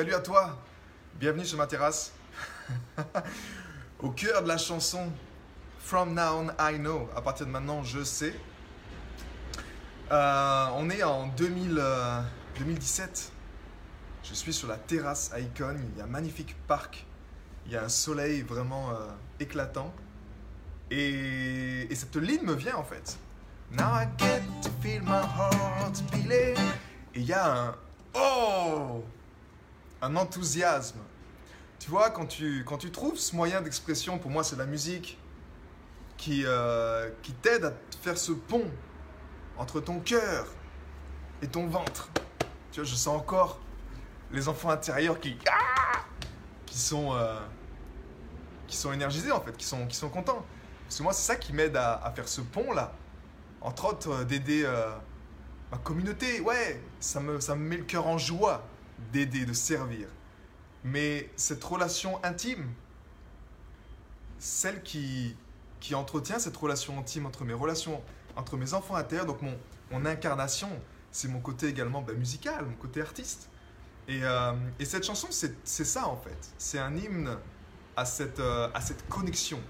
[0.00, 0.56] Salut à toi,
[1.16, 2.14] bienvenue sur ma terrasse.
[3.98, 5.12] Au cœur de la chanson
[5.78, 8.34] From Now On I Know, à partir de maintenant je sais.
[10.10, 11.84] Euh, on est en 2000,
[12.60, 13.10] 2017.
[13.10, 17.04] Euh, je suis sur la terrasse à Icon, il y a un magnifique parc,
[17.66, 18.94] il y a un soleil vraiment euh,
[19.38, 19.92] éclatant.
[20.90, 23.18] Et, et, cette ligne me vient en fait.
[23.70, 26.56] Now I get to feel my heart beating.
[27.14, 27.74] Et il y a un
[28.14, 29.04] Oh
[30.02, 30.98] un enthousiasme.
[31.78, 35.18] Tu vois, quand tu, quand tu trouves ce moyen d'expression, pour moi c'est la musique,
[36.20, 37.72] qui, euh, qui t'aide à
[38.02, 38.70] faire ce pont
[39.56, 40.46] entre ton cœur
[41.40, 42.10] et ton ventre.
[42.70, 43.58] Tu vois, je sens encore
[44.30, 45.38] les enfants intérieurs qui,
[46.66, 47.40] qui, sont, euh,
[48.66, 50.44] qui sont énergisés en fait, qui sont, qui sont contents.
[50.84, 52.92] Parce que moi c'est ça qui m'aide à, faire ce pont là.
[53.62, 54.70] Entre autres, euh, d'aider
[55.72, 56.40] ma communauté.
[56.40, 58.62] Ouais, ça me, ça me met le cœur en joie
[59.12, 60.08] d'aider, de servir.
[60.84, 62.72] Mais cette relation intime,
[64.38, 65.36] celle qui,
[65.80, 68.02] qui entretient cette relation intime entre mes relations,
[68.36, 69.56] entre mes enfants intérieurs, donc mon,
[69.90, 70.70] mon incarnation,
[71.10, 73.50] c'est mon côté également ben, musical, mon côté artiste.
[74.08, 76.52] Et, euh, et cette chanson, c'est ça en fait.
[76.58, 77.36] C'est un hymne
[77.96, 79.60] à cette, euh, à cette connexion.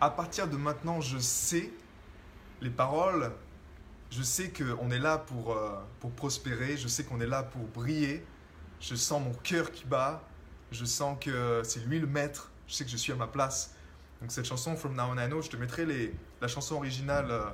[0.00, 1.70] À partir de maintenant, je sais
[2.60, 3.32] les paroles,
[4.10, 7.62] je sais qu'on est là pour, euh, pour prospérer, je sais qu'on est là pour
[7.68, 8.24] briller,
[8.84, 10.22] je sens mon cœur qui bat,
[10.70, 13.74] je sens que c'est lui le maître, je sais que je suis à ma place.
[14.20, 17.44] Donc cette chanson From Now On I Know, je te mettrai la chanson originale euh,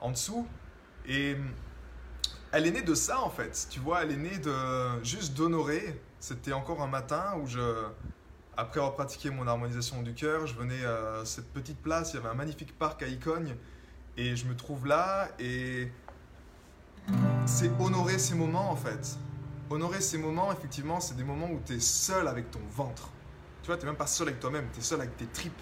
[0.00, 0.46] en dessous.
[1.06, 1.36] Et
[2.50, 6.00] elle est née de ça en fait, tu vois, elle est née de juste d'honorer.
[6.18, 7.60] C'était encore un matin où je,
[8.56, 12.18] après avoir pratiqué mon harmonisation du cœur, je venais à cette petite place, il y
[12.18, 13.54] avait un magnifique parc à Icogne,
[14.16, 15.92] et je me trouve là, et
[17.44, 19.16] c'est honorer ces moments en fait
[19.70, 23.10] honorer ces moments, effectivement, c'est des moments où tu es seul avec ton ventre.
[23.62, 25.60] Tu vois, tu n'es même pas seul avec toi-même, tu es seul avec tes tripes.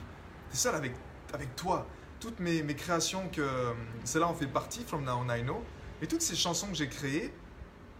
[0.50, 0.92] Tu es seul avec,
[1.32, 1.86] avec toi.
[2.20, 3.74] Toutes mes, mes créations, que
[4.04, 5.62] celle-là en fait partie, From Now On I Know,
[6.02, 7.32] et toutes ces chansons que j'ai créées,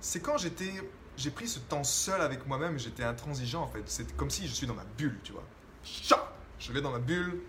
[0.00, 0.72] c'est quand j'étais,
[1.16, 3.82] j'ai pris ce temps seul avec moi-même, j'étais intransigeant en fait.
[3.86, 5.44] C'est comme si je suis dans ma bulle, tu vois.
[6.58, 7.40] Je vais dans ma bulle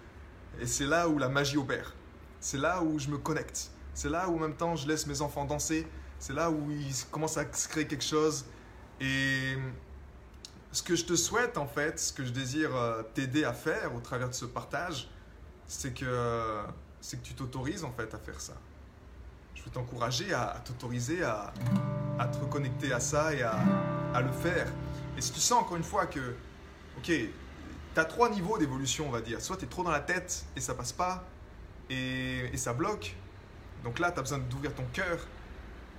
[0.60, 1.94] et c'est là où la magie opère.
[2.40, 3.72] C'est là où je me connecte.
[3.94, 5.88] C'est là où en même temps je laisse mes enfants danser.
[6.26, 8.46] C'est là où il commence à se créer quelque chose.
[9.00, 9.56] Et
[10.72, 13.94] ce que je te souhaite en fait, ce que je désire euh, t'aider à faire
[13.94, 15.08] au travers de ce partage,
[15.68, 16.64] c'est que,
[17.00, 18.54] c'est que tu t'autorises en fait à faire ça.
[19.54, 21.54] Je veux t'encourager à, t'autoriser à,
[22.18, 24.66] à, te reconnecter à ça et à, le faire.
[25.20, 26.36] Et si tu sens encore une fois que,
[26.98, 27.30] ok, tu
[27.98, 29.40] as trois niveaux d'évolution, on va dire.
[29.42, 31.24] Soit tu es trop dans la tête et ça passe pas
[31.88, 33.16] et, et ça bloque.
[33.84, 35.20] Donc là, tu as besoin d'ouvrir ton cœur.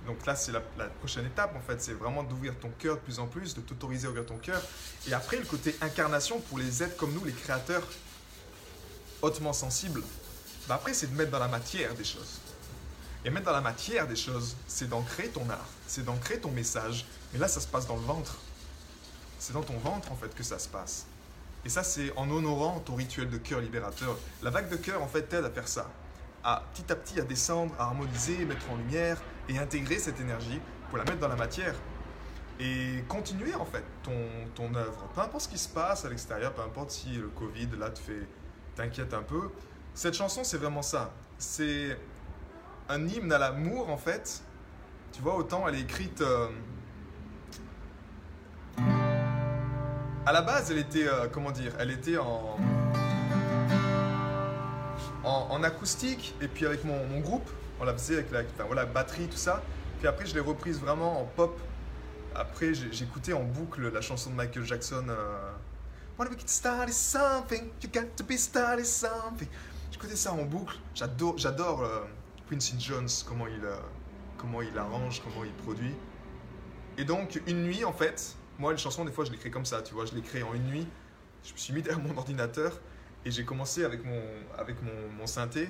[0.07, 1.81] Donc là, c'est la, prochaine étape, en fait.
[1.81, 4.61] C'est vraiment d'ouvrir ton cœur de plus en plus, de t'autoriser à ouvrir ton cœur.
[5.05, 7.83] Et après, le côté incarnation pour les êtres comme nous, les créateurs
[9.21, 10.01] hautement sensibles,
[10.67, 12.39] bah après, c'est de mettre dans la matière des choses.
[13.25, 17.05] Et mettre dans la matière des choses, c'est d'ancrer ton art, c'est d'ancrer ton message.
[17.33, 18.37] Mais là, ça se passe dans le ventre.
[19.39, 21.05] C'est dans ton ventre, en fait, que ça se passe.
[21.65, 24.17] Et ça, c'est en honorant ton rituel de cœur libérateur.
[24.41, 25.91] La vague de cœur, en fait, t'aide à faire ça.
[26.45, 30.59] À petit à petit à descendre, à harmoniser, mettre en lumière et intégrer cette énergie
[30.89, 31.75] pour la mettre dans la matière.
[32.59, 34.19] Et continuer, en fait, ton,
[34.55, 35.07] ton œuvre.
[35.13, 37.99] Peu importe ce qui se passe à l'extérieur, peu importe si le Covid, là, te
[37.99, 38.27] fait,
[38.75, 39.51] t'inquiète un peu.
[39.93, 41.11] Cette chanson, c'est vraiment ça.
[41.37, 41.97] C'est
[42.89, 44.41] un hymne à l'amour, en fait.
[45.11, 46.21] Tu vois, autant elle est écrite.
[46.21, 46.47] Euh...
[50.25, 51.07] À la base, elle était.
[51.07, 52.57] Euh, comment dire Elle était en.
[55.23, 57.49] En, en, acoustique, et puis avec mon, mon, groupe,
[57.79, 59.61] on la faisait avec la enfin, voilà, batterie, tout ça.
[59.99, 61.59] Puis après, je l'ai reprise vraiment en pop.
[62.35, 65.05] Après, j'écoutais en boucle la chanson de Michael Jackson.
[65.09, 65.51] Euh,
[66.19, 69.47] we get started something, you got to be started something.
[69.91, 70.75] J'écoutais ça en boucle.
[70.93, 71.83] J'adore, j'adore.
[71.83, 72.01] Euh,
[72.49, 73.75] Quincy Jones, comment il, euh,
[74.37, 75.93] comment il arrange, comment il produit.
[76.97, 79.81] Et donc, une nuit, en fait, moi, une chanson, des fois, je l'écris comme ça,
[79.81, 80.87] tu vois, je l'écris en une nuit.
[81.43, 82.79] Je me suis mis derrière mon ordinateur
[83.25, 84.21] et j'ai commencé avec mon,
[84.57, 84.77] avec
[85.17, 85.69] mon synthé,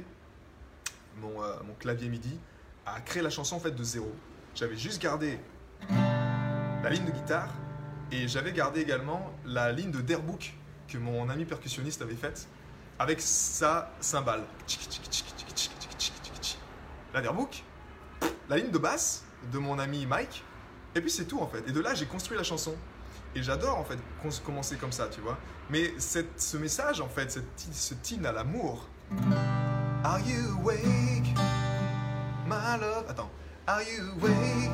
[1.21, 2.39] mon, euh, mon, clavier MIDI,
[2.85, 4.11] à créer la chanson, en fait, de zéro.
[4.55, 5.39] J'avais juste gardé
[5.89, 7.53] la ligne de guitare
[8.11, 10.53] et j'avais gardé également la ligne de Derbook
[10.87, 12.47] que mon ami percussionniste avait faite
[12.99, 14.43] avec sa cymbale
[17.13, 17.63] la Derbook,
[18.49, 20.43] la ligne de basse de mon ami Mike,
[20.95, 21.67] et puis c'est tout en fait.
[21.67, 22.75] Et de là, j'ai construit la chanson.
[23.35, 23.99] Et j'adore en fait
[24.43, 25.37] commencer comme ça, tu vois.
[25.69, 27.39] Mais ce message en fait,
[27.71, 28.87] ce tine à l'amour.
[30.07, 31.35] Are you awake,
[32.47, 33.09] my love?
[33.09, 33.29] Attends.
[33.67, 34.71] Are you awake,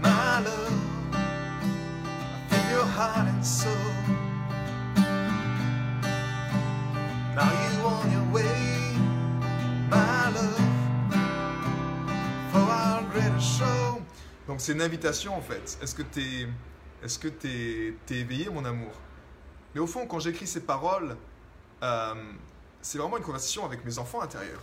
[0.00, 0.72] my love?
[1.12, 3.72] I feel your heart and soul.
[7.34, 8.94] Now you on your way,
[9.90, 10.62] my love?
[14.46, 15.76] Donc c'est une invitation en fait.
[15.82, 16.48] Est-ce que tu es,
[17.02, 18.92] est-ce que t'es, es éveillé mon amour?
[19.74, 21.16] Mais au fond, quand j'écris ces paroles,
[21.82, 22.14] euh,
[22.82, 24.62] c'est vraiment une conversation avec mes enfants intérieurs.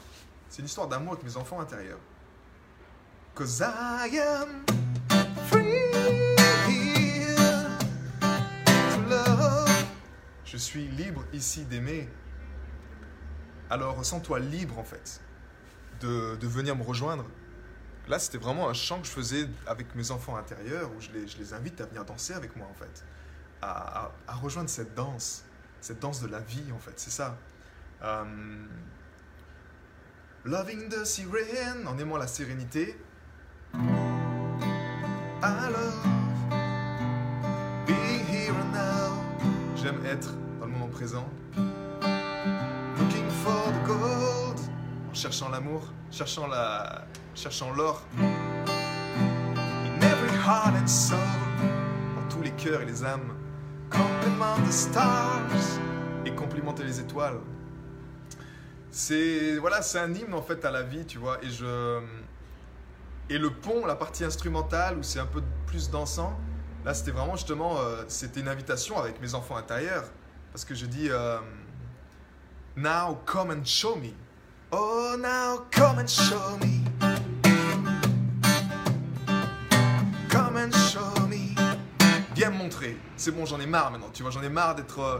[0.49, 1.99] C'est une histoire d'amour avec mes enfants intérieurs.
[3.33, 4.63] Cause I am
[5.47, 5.81] free
[8.21, 9.85] to love.
[10.45, 12.09] Je suis libre ici d'aimer.
[13.69, 15.21] Alors ressens-toi libre en fait
[16.01, 17.25] de, de venir me rejoindre
[18.07, 21.27] Là, c'était vraiment un chant que je faisais avec mes enfants intérieurs, où je les,
[21.27, 23.03] je les invite à venir danser avec moi, en fait.
[23.61, 25.43] À, à, rejoindre cette danse,
[25.81, 27.35] cette danse de la vie, en fait, c'est ça.
[28.05, 28.69] Um,
[30.43, 32.95] loving the siren, en aimant la sérénité.
[33.73, 36.05] I love
[37.87, 39.17] being here and now.
[39.75, 41.27] J'aime être dans le moment présent.
[42.99, 44.59] Looking for the gold,
[45.09, 48.05] en cherchant l'amour, cherchant la, cherchant l'or.
[48.19, 51.17] In every heart and soul,
[52.15, 53.33] dans tous les cœurs et les âmes.
[53.89, 55.79] Compliment the stars
[56.23, 57.39] et complimenter les étoiles.
[58.95, 61.37] C'est voilà, c'est un hymne en fait à la vie, tu vois.
[61.43, 61.99] Et je
[63.29, 66.39] et le pont, la partie instrumentale où c'est un peu plus dansant.
[66.85, 70.05] Là, c'était vraiment justement, euh, c'était une invitation avec mes enfants intérieurs
[70.53, 71.39] parce que je dis euh,
[72.77, 74.13] Now come and show me.
[74.71, 76.85] Oh, now come and show me.
[82.33, 82.97] Viens me montrer.
[83.17, 84.09] C'est bon, j'en ai marre maintenant.
[84.13, 84.99] Tu vois, j'en ai marre d'être.
[84.99, 85.19] Euh,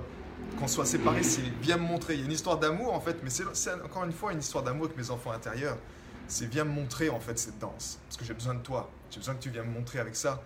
[0.59, 1.23] qu'on soit séparés.
[1.23, 2.15] C'est viens me montrer.
[2.15, 4.63] Il y a une histoire d'amour en fait, mais c'est encore une fois une histoire
[4.63, 5.77] d'amour avec mes enfants intérieurs.
[6.27, 7.99] C'est viens me montrer en fait cette danse.
[8.07, 8.89] Parce que j'ai besoin de toi.
[9.11, 10.41] J'ai besoin que tu viennes me montrer avec ça.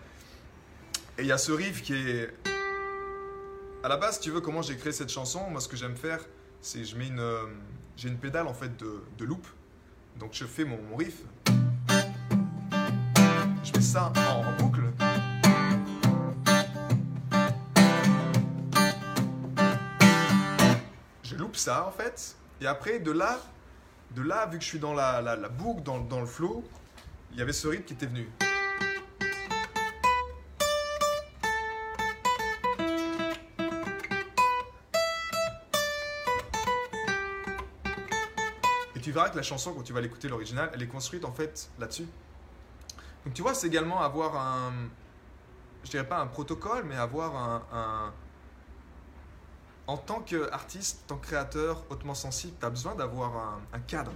[1.17, 2.33] Et il y a ce riff qui est.
[3.83, 6.19] À la base, tu veux comment j'ai créé cette chanson, moi ce que j'aime faire,
[6.61, 7.19] c'est je mets une.
[7.19, 7.43] Euh,
[7.95, 9.45] j'ai une pédale en fait de, de loop.
[10.17, 11.23] Donc je fais mon, riff.
[13.63, 14.83] Je mets ça en boucle.
[21.59, 22.35] Ça en fait.
[22.61, 23.39] Et après, de là,
[24.11, 26.63] de là vu que je suis dans la, boucle, dans, le flow,
[27.31, 28.27] il y avait ce rythme qui était venu.
[38.95, 41.31] Et tu verras que la chanson, quand tu vas l'écouter l'original, elle est construite en
[41.31, 42.07] fait là-dessus.
[43.25, 44.71] Donc tu vois, c'est également avoir un,
[45.83, 47.35] je dirais pas un protocole, mais avoir
[47.73, 48.13] un
[49.89, 54.11] en tant qu'artiste, en tant que créateur hautement sensible, tu as besoin d'avoir un, cadre.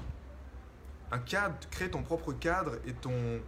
[1.11, 3.41] Un cadre, créer ton propre cadre et ton,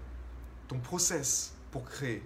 [0.68, 2.24] ton process pour créer.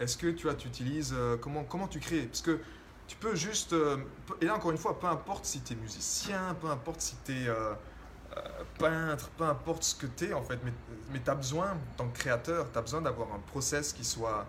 [0.00, 2.26] Est-ce que tu tu utilises, euh, comment, comment tu crées?
[2.26, 2.58] Parce que
[3.06, 3.98] tu peux juste, euh,
[4.40, 7.44] et là encore une fois, peu importe si tu es musicien, peu importe si tu
[7.44, 7.74] es euh,
[8.78, 10.72] peintre, peu importe ce que tu es en fait, mais,
[11.12, 14.04] mais tu as besoin, en tant que créateur, tu as besoin d'avoir un process qui
[14.04, 14.44] soit,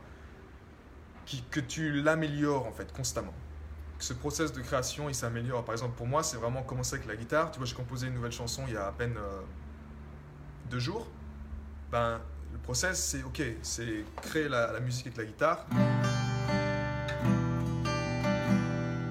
[1.28, 3.36] qui, que tu l'améliores en fait constamment
[4.00, 5.64] ce process de création il s'améliore.
[5.64, 7.52] Par exemple, pour moi, c'est vraiment commencer avec la guitare.
[7.52, 9.42] Tu vois, j'ai composé une nouvelle chanson il y a à peine euh,
[10.70, 11.06] deux jours.
[11.92, 12.22] Ben,
[12.54, 15.66] le process, c'est ok, c'est créer la, musique avec la guitare.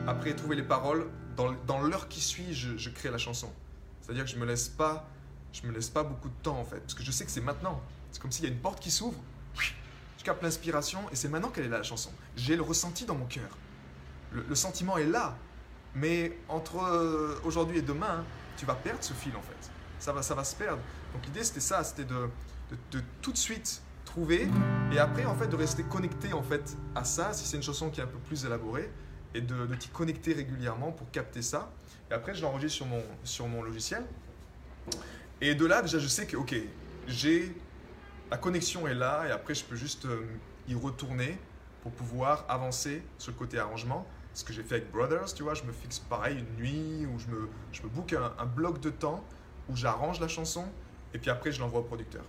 [0.07, 1.07] Après, trouver les paroles.
[1.37, 3.52] Dans, dans l'heure qui suit, je, je, crée la chanson.
[4.00, 5.09] C'est-à-dire que je me laisse pas,
[5.52, 7.40] je me laisse pas beaucoup de temps en fait, parce que je sais que c'est
[7.40, 7.80] maintenant.
[8.11, 9.21] C'est comme s'il y a une porte qui s'ouvre.
[9.54, 12.11] Je capte l'inspiration et c'est maintenant qu'elle est là la chanson.
[12.35, 13.57] J'ai le ressenti dans mon cœur
[14.32, 15.37] le, sentiment est là.
[15.94, 18.25] Mais entre euh, aujourd'hui et demain,
[18.56, 19.70] tu vas perdre ce fil en fait.
[19.99, 20.82] Ça va, ça va se perdre.
[21.14, 22.28] Donc l'idée c'était ça, c'était de,
[22.70, 24.49] de, de, tout de suite trouver
[24.92, 27.90] et après en fait de rester connecté en fait à ça si c'est une chanson
[27.90, 28.90] qui est un peu plus élaborée
[29.35, 31.70] et de, de t'y connecter régulièrement pour capter ça.
[32.11, 34.04] Et après je l'enregistre sur mon, sur mon logiciel.
[35.40, 36.54] Et de là déjà je sais que ok,
[37.06, 37.54] j'ai
[38.30, 40.26] la connexion est là et après je peux juste euh,
[40.68, 41.38] y retourner
[41.82, 45.54] pour pouvoir avancer sur le côté arrangement ce que j'ai fait avec Brothers, tu vois,
[45.54, 48.90] je me fixe pareil une nuit où je me, je me book un, bloc de
[48.90, 49.25] temps
[49.68, 50.64] où j'arrange la chanson
[51.12, 52.23] et puis après je l'envoie au producteur.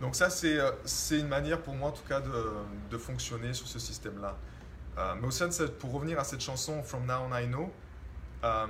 [0.00, 2.32] Donc ça, c'est une manière pour moi en tout cas de,
[2.90, 4.36] de fonctionner sur ce système-là.
[4.96, 7.72] Euh, mais au sein de pour revenir à cette chanson From Now On I Know,
[8.44, 8.66] euh,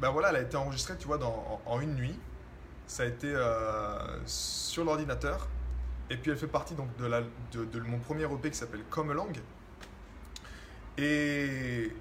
[0.00, 2.18] ben voilà, elle a été enregistrée, tu vois, dans, en, une nuit.
[2.86, 5.48] Ça a été euh, sur l'ordinateur.
[6.10, 9.10] Et puis elle fait partie donc de, la, de, mon premier EP qui s'appelle Come
[9.10, 9.32] Along,
[10.98, 11.92] et,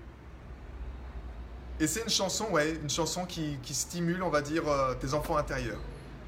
[1.85, 5.79] c'est une chanson, ouais, une chanson qui, stimule, on va dire, euh, tes enfants intérieurs.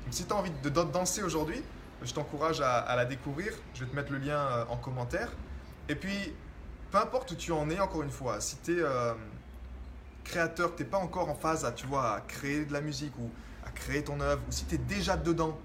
[0.04, 1.62] Donc si tu as envie de, danser aujourd'hui,
[2.02, 3.54] je t'encourage à, la découvrir.
[3.74, 5.32] Je vais te mettre le lien euh, en commentaire.
[5.90, 6.34] Et puis,
[6.92, 9.14] peu importe où tu en es, encore une fois, si tu es euh,
[10.24, 13.14] créateur, tu n'es pas encore en phase à, tu vois, à créer de la musique
[13.20, 13.30] ou
[13.66, 15.58] à créer ton œuvre, ou si tu es déjà dedans,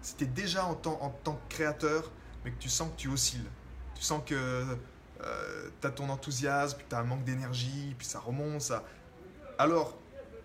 [0.00, 2.10] si tu es déjà en tant que créateur,
[2.44, 3.48] mais que tu sens que tu oscilles,
[3.94, 4.64] tu sens que
[5.24, 8.72] euh, tu as ton enthousiasme, puis tu as un manque d'énergie, puis ça remonte.
[9.58, 9.98] Alors,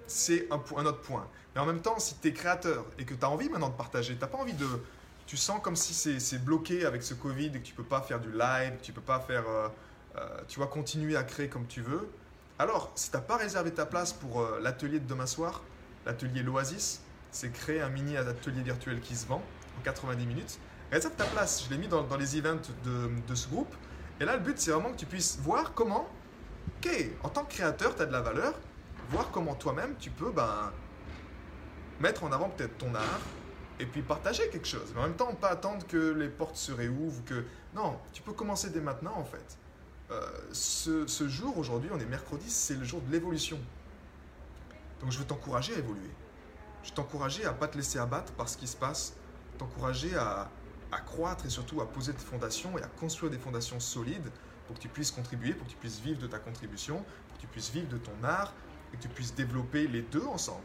[0.06, 1.28] c'est un, autre point.
[1.56, 3.76] Mais en même temps, si tu es créateur et que tu as envie maintenant de
[3.76, 4.68] partager, tu pas envie de.
[5.26, 8.20] Tu sens comme si c'est bloqué avec ce Covid et que tu peux pas faire
[8.20, 9.48] du live, que tu peux pas faire.
[9.48, 9.68] Euh,
[10.16, 12.10] euh, tu vas continuer à créer comme tu veux.
[12.60, 15.62] Alors, si tu n'as pas réservé ta place pour l'atelier de demain soir,
[16.06, 19.44] l'atelier L'Oasis, c'est créer un mini atelier virtuel qui se vend
[19.78, 20.60] en 90 minutes.
[20.92, 21.66] Réserve ta place.
[21.66, 23.76] Je l'ai mis dans, les events de ce groupe.
[24.20, 26.08] Et là, le but, c'est vraiment que tu puisses voir comment,
[26.78, 26.92] ok,
[27.24, 28.54] en tant que créateur, tu as de la valeur,
[29.10, 30.72] voir comment toi-même, tu peux ben,
[32.00, 33.22] mettre en avant peut-être ton art
[33.80, 34.92] et puis partager quelque chose.
[34.96, 37.46] Mais en même temps, pas attendre que les portes se réouvrent, que...
[37.76, 39.58] Non, tu peux commencer dès maintenant, en fait.
[40.10, 40.22] Euh,
[40.52, 43.60] ce, jour, aujourd'hui, on est mercredi, c'est le jour de l'évolution.
[45.02, 46.10] Donc je veux t'encourager à évoluer.
[46.84, 49.14] Je veux t'encourager à pas te laisser abattre par ce qui se passe,
[49.58, 50.50] t'encourager à,
[50.92, 54.30] à croître et surtout à poser tes fondations et à construire des fondations solides
[54.66, 57.42] pour que tu puisses contribuer, pour que tu puisses vivre de ta contribution, pour que
[57.42, 58.54] tu puisses vivre de ton art
[58.94, 60.64] et que tu puisses développer les deux ensemble.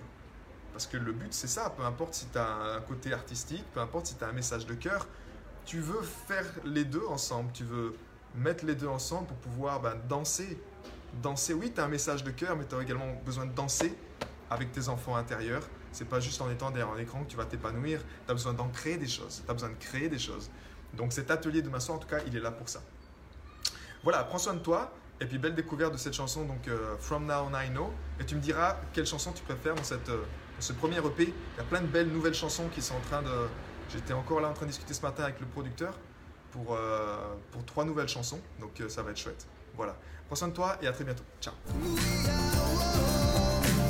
[0.73, 3.81] Parce que le but, c'est ça, peu importe si tu as un côté artistique, peu
[3.81, 5.07] importe si tu as un message de cœur,
[5.64, 7.95] tu veux faire les deux ensemble, tu veux
[8.35, 10.59] mettre les deux ensemble pour pouvoir ben, danser.
[11.23, 13.95] Danser, oui, tu as un message de cœur, mais tu as également besoin de danser
[14.50, 17.44] avec tes enfants intérieurs c'est pas juste en étant derrière un écran que tu vas
[17.44, 18.00] t'épanouir.
[18.26, 19.42] Tu as besoin d'en créer des choses.
[19.44, 20.50] Tu as besoin de créer des choses.
[20.94, 22.82] Donc cet atelier de maçon, en tout cas, il est là pour ça.
[24.02, 24.92] Voilà, prends soin de toi.
[25.20, 27.92] Et puis belle découverte de cette chanson, donc euh, From Now On I Know.
[28.18, 30.25] Et tu me diras quelle chanson tu préfères dans, cette, euh,
[30.58, 31.22] ce premier EP.
[31.22, 33.49] Il y a plein de belles nouvelles chansons qui sont en train de...
[33.90, 35.96] J'étais encore là en train de discuter ce matin avec le producteur
[36.50, 38.40] pour, euh, pour trois nouvelles chansons.
[38.58, 39.46] Donc ça va être chouette.
[39.76, 39.96] Voilà.
[40.26, 41.25] Prends soin de toi et à très bientôt.
[41.40, 41.54] Ciao.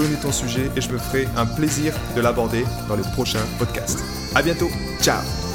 [0.00, 4.04] donner ton sujet et je me ferai un plaisir de l'aborder dans les prochains podcasts.
[4.34, 4.68] A bientôt,
[5.00, 5.45] ciao